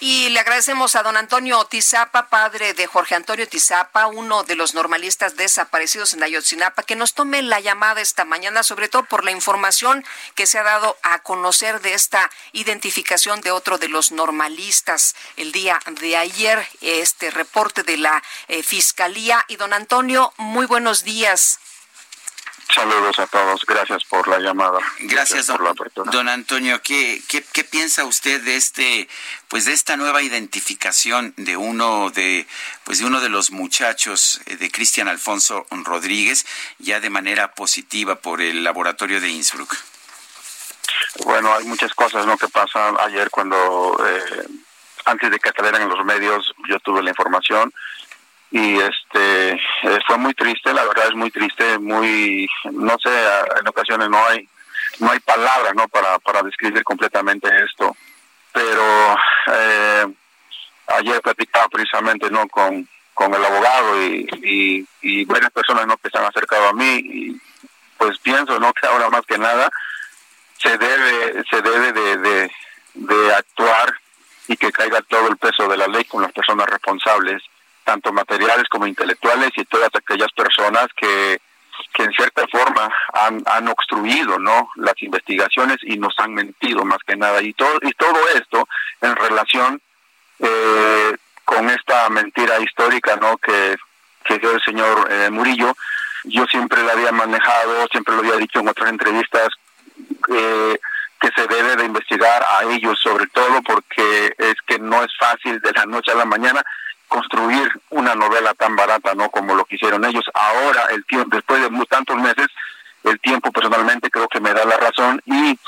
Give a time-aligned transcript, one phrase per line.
[0.00, 4.72] Y le agradecemos a don Antonio Tizapa, padre de Jorge Antonio Tizapa, uno de los
[4.72, 9.32] normalistas desaparecidos en Ayotzinapa, que nos tome la llamada esta mañana, sobre todo por la
[9.32, 10.04] información
[10.36, 15.50] que se ha dado a conocer de esta identificación de otro de los normalistas el
[15.50, 19.44] día de ayer, este reporte de la eh, Fiscalía.
[19.48, 21.58] Y don Antonio, muy buenos días.
[22.74, 24.78] Saludos a todos, gracias por la llamada.
[25.00, 25.58] Gracias, don,
[26.12, 26.82] don, Antonio.
[26.82, 29.08] ¿qué, ¿qué, qué, piensa usted de este,
[29.48, 32.46] pues de esta nueva identificación de uno de,
[32.84, 36.44] pues de uno de los muchachos eh, de Cristian Alfonso Rodríguez,
[36.78, 39.74] ya de manera positiva por el laboratorio de Innsbruck?
[41.24, 42.36] Bueno, hay muchas cosas ¿no?
[42.36, 44.46] que pasan ayer cuando eh,
[45.06, 47.72] antes de que salieran en los medios yo tuve la información
[48.50, 53.10] y este eh, fue muy triste la verdad es muy triste muy no sé
[53.60, 54.48] en ocasiones no hay
[55.00, 57.96] no hay palabras no para para describir completamente esto.
[58.52, 59.16] Pero
[59.52, 60.06] eh,
[60.88, 66.16] ayer platicaba precisamente no con con el abogado y, y, varias personas no que se
[66.18, 67.40] han acercado a mí y
[67.96, 69.68] pues pienso no que ahora más que nada
[70.56, 72.52] se debe se debe de, de,
[72.94, 73.92] de actuar
[74.46, 77.42] y que caiga todo el peso de la ley con las personas responsables
[77.88, 81.40] tanto materiales como intelectuales y todas aquellas personas que,
[81.94, 86.98] que en cierta forma han, han obstruido no las investigaciones y nos han mentido más
[87.06, 87.40] que nada.
[87.40, 88.68] Y todo y todo esto
[89.00, 89.80] en relación
[90.38, 91.16] eh,
[91.46, 93.78] con esta mentira histórica no que,
[94.22, 95.74] que dio el señor eh, Murillo.
[96.24, 99.48] Yo siempre la había manejado siempre lo había dicho en otras entrevistas
[100.28, 100.78] eh,
[101.18, 105.58] que se debe de investigar a ellos sobre todo porque es que no es fácil
[105.60, 106.62] de la noche a la mañana
[107.08, 109.30] construir una novela tan barata, ¿no?
[109.30, 110.24] Como lo que hicieron ellos.
[110.34, 112.46] Ahora, el tiempo, después de tantos meses,
[113.04, 115.58] el tiempo personalmente creo que me da la razón y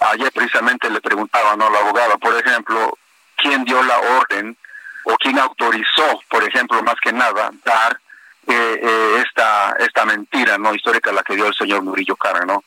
[0.00, 1.70] ayer precisamente le preguntaba, ¿no?
[1.70, 2.98] La abogada, por ejemplo,
[3.36, 4.56] ¿quién dio la orden
[5.04, 7.98] o quién autorizó, por ejemplo, más que nada, dar
[8.46, 10.74] eh, eh, esta esta mentira, ¿no?
[10.74, 12.64] Histórica la que dio el señor Murillo Cara, ¿no?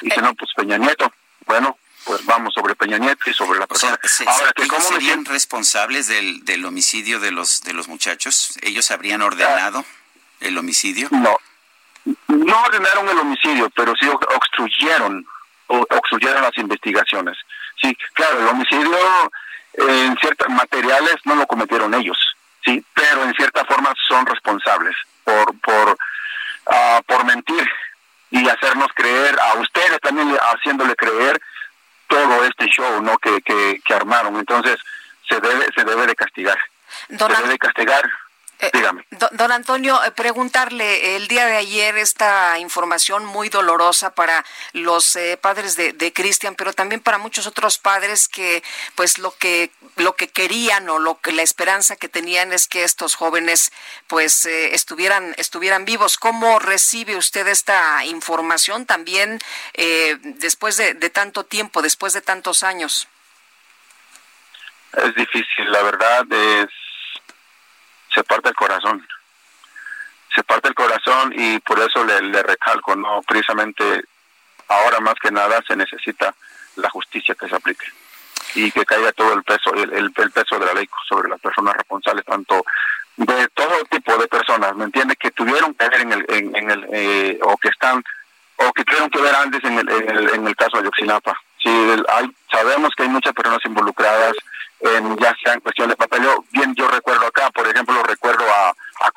[0.00, 1.12] Dice, no, pues Peña Nieto.
[1.46, 3.98] Bueno, pues vamos sobre Peña Nieto y sobre la persona.
[4.26, 8.58] Ahora, que ¿cómo serían responsables del, del homicidio de los de los muchachos?
[8.62, 9.84] ¿Ellos habrían ordenado
[10.40, 11.08] el homicidio?
[11.10, 11.36] No,
[12.28, 15.26] no ordenaron el homicidio, pero sí obstruyeron,
[15.68, 17.38] obstruyeron las investigaciones.
[17.80, 18.98] Sí, claro, el homicidio
[19.74, 22.18] en ciertos materiales no lo cometieron ellos,
[22.64, 24.94] sí, pero en cierta forma son responsables
[25.24, 25.96] por por
[26.66, 27.68] uh, por mentir
[28.30, 31.40] y hacernos creer a ustedes también haciéndole creer
[32.14, 34.36] todo este show no que, que, que armaron.
[34.36, 34.76] Entonces
[35.28, 36.58] se debe se debe de castigar.
[37.08, 38.10] Se debe de castigar
[38.72, 39.06] Dígame.
[39.32, 45.36] Don, Antonio, eh, preguntarle, el día de ayer esta información muy dolorosa para los eh,
[45.40, 48.62] padres de, de Cristian, pero también para muchos otros padres que,
[48.94, 52.84] pues, lo que lo que querían o lo que la esperanza que tenían es que
[52.84, 53.72] estos jóvenes,
[54.06, 56.16] pues, estuvieran estuvieran vivos.
[56.18, 59.40] ¿Cómo recibe usted esta información también
[60.22, 63.08] después de, de tanto tiempo, después de tantos años?
[64.96, 66.68] Es difícil, la verdad es
[68.14, 69.06] se parte el corazón.
[70.34, 74.04] Se parte el corazón y por eso le, recalco, no precisamente
[74.68, 76.34] ahora más que nada se necesita
[76.76, 77.86] la justicia que se aplique
[78.54, 81.74] y que caiga todo el peso el, el, peso de la ley sobre las personas
[81.74, 82.64] responsables tanto
[83.16, 86.86] de todo tipo de personas me entiende que tuvieron que ver en el en, el
[86.92, 88.02] eh, o que están
[88.56, 91.70] o que tuvieron que ver antes en el en el, caso de Oxinapa sí
[92.08, 94.34] hay sabemos que hay muchas personas involucradas
[94.84, 96.44] en ya sea en cuestión de papeleo.
[96.50, 99.10] Bien, yo recuerdo acá, por ejemplo, recuerdo a, a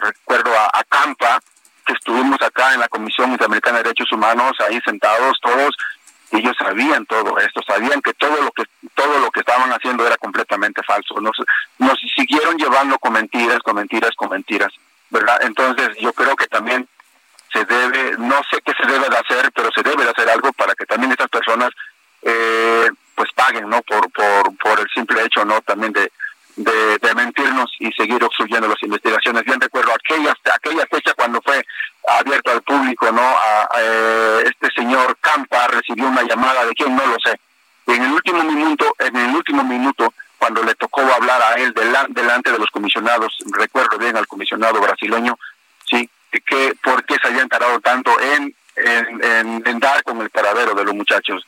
[0.00, 1.40] Recuerdo a, a Campa,
[1.84, 5.74] que estuvimos acá en la Comisión Interamericana de Derechos Humanos, ahí sentados todos,
[6.32, 8.64] ellos sabían todo esto, sabían que todo lo que
[8.94, 11.20] todo lo que estaban haciendo era completamente falso.
[11.20, 11.36] Nos,
[11.78, 14.72] nos siguieron llevando con mentiras, con mentiras, con mentiras,
[15.10, 15.38] ¿verdad?
[15.42, 16.88] Entonces yo creo que también
[17.52, 20.52] se debe, no sé qué se debe de hacer, pero se debe de hacer algo
[20.52, 21.70] para que también estas personas
[22.22, 23.80] eh, pues paguen, ¿no?
[23.82, 25.60] Por, por, por el simple hecho, ¿no?
[25.62, 26.10] También de,
[26.56, 29.44] de, mentirnos y seguir obstruyendo las investigaciones.
[29.44, 31.62] Bien recuerdo aquella, aquella fecha cuando fue
[32.18, 33.22] abierto al público, ¿no?
[33.22, 37.38] A, eh, este señor Campa recibió una llamada de quién no lo sé,
[37.86, 41.74] En el último minuto, en el último minuto, cuando le tocó hablar a él
[42.10, 45.38] delante de los comisionados, recuerdo bien al comisionado brasileño,
[45.88, 48.54] sí, que por qué se habían tardado tanto en,
[49.80, 51.42] dar con el paradero de los muchachos.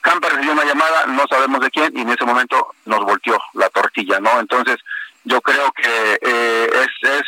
[0.00, 3.68] Campa recibió una llamada, no sabemos de quién, y en ese momento nos volteó la
[3.70, 4.38] tortilla, ¿no?
[4.38, 4.76] Entonces,
[5.24, 7.26] yo creo que eh, es, es,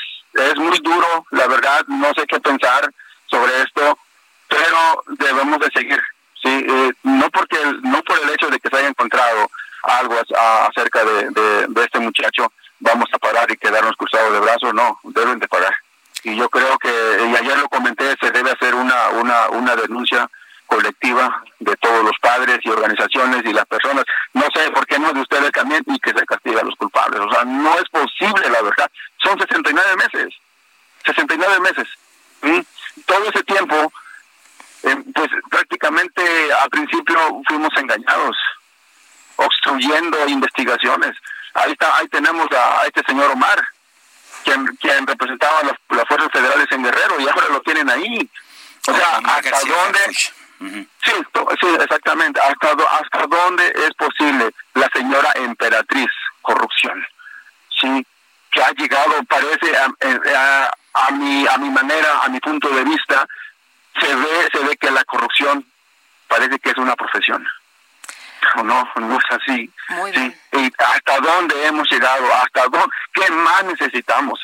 [0.51, 2.89] es muy duro, la verdad, no sé qué pensar
[3.27, 3.99] sobre esto,
[4.47, 6.01] pero debemos de seguir,
[6.41, 9.51] sí, eh, no porque no por el hecho de que se haya encontrado
[9.83, 10.15] algo
[10.69, 15.39] acerca de, de, este muchacho, vamos a parar y quedarnos cruzados de brazos, no, deben
[15.39, 15.75] de parar.
[16.23, 20.29] Y yo creo que, y ayer lo comenté, se debe hacer una, una, una denuncia
[20.67, 24.05] colectiva de todos los padres y organizaciones y las personas.
[24.33, 27.21] No sé por qué no de ustedes también y que se castiga los culpables.
[27.21, 28.91] O sea, no es posible, la verdad.
[29.23, 30.35] Son 69 meses.
[31.05, 31.89] 69 meses.
[33.05, 33.93] Todo ese tiempo,
[34.85, 36.23] eh, pues prácticamente
[36.63, 38.37] al principio fuimos engañados
[39.37, 41.17] obstruyendo investigaciones.
[41.55, 43.61] Ahí está, ahí tenemos a, este señor Omar,
[45.17, 48.31] quien, quien representaba las, las, fuerzas federales en Guerrero y ahora lo tienen ahí.
[48.87, 51.13] O sea, hasta dónde sí,
[51.61, 56.11] sí, exactamente, hasta hasta dónde es posible la señora emperatriz
[56.43, 57.07] corrupción.
[57.81, 58.07] Sí,
[58.51, 63.27] que ha llegado parece a, a, mi a mi manera, a mi punto de vista,
[64.01, 65.65] se ve se ve que la corrupción
[66.29, 67.47] parece que es una profesión
[68.57, 69.71] no, no es así.
[70.15, 70.37] ¿sí?
[70.53, 74.41] Y hasta dónde hemos llegado, hasta dónde, qué más necesitamos.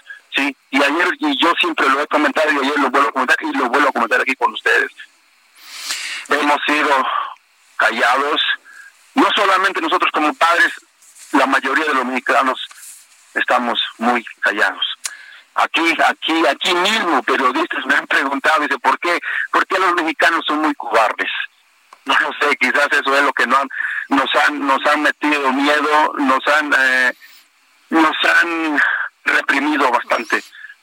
[0.86, 3.68] Ayer, y yo siempre lo he comentado y ayer lo vuelvo a comentar y lo
[3.68, 4.90] vuelvo a comentar aquí con ustedes.
[6.28, 7.06] Hemos sido
[7.76, 8.40] callados,
[9.14, 10.72] no solamente nosotros como padres,
[11.32, 12.60] la mayoría de los mexicanos
[13.34, 14.84] estamos muy callados.
[15.54, 19.18] Aquí, aquí, aquí mismo periodistas me han preguntado, dice, ¿por qué?
[19.50, 21.30] ¿Por qué los mexicanos son muy cobardes?
[22.06, 23.58] no lo sé, quizás eso es lo que no
[24.08, 27.12] nos han nos han metido miedo, nos han eh,
[27.90, 28.80] nos han
[29.24, 30.42] reprimido bastante,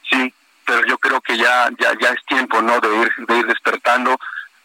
[0.10, 0.34] sí,
[0.66, 2.80] pero yo creo que ya ya ya es tiempo, ¿no?
[2.80, 4.18] De ir de ir despertando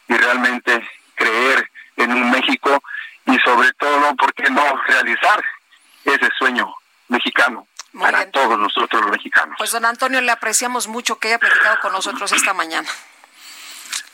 [0.09, 2.83] y realmente creer en un México
[3.27, 5.45] y sobre todo, ¿por qué no realizar
[6.05, 6.73] ese sueño
[7.09, 7.67] mexicano?
[7.99, 9.57] para todos nosotros los mexicanos.
[9.59, 12.89] Pues don Antonio, le apreciamos mucho que haya platicado con nosotros esta mañana.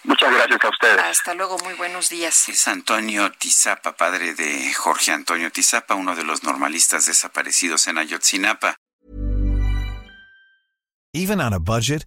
[0.04, 1.02] Muchas gracias a ustedes.
[1.02, 2.48] Hasta luego, muy buenos días.
[2.48, 8.76] Es Antonio Tizapa, padre de Jorge Antonio Tizapa, uno de los normalistas desaparecidos en Ayotzinapa.
[11.12, 12.06] Even on a budget,